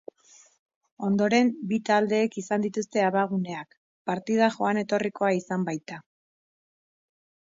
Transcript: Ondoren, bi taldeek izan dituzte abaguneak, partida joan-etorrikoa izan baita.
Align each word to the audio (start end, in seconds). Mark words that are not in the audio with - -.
Ondoren, 1.07 1.51
bi 1.73 1.77
taldeek 1.89 2.37
izan 2.43 2.63
dituzte 2.65 3.03
abaguneak, 3.09 3.77
partida 4.11 4.49
joan-etorrikoa 4.57 5.31
izan 5.43 5.67
baita. 5.71 6.01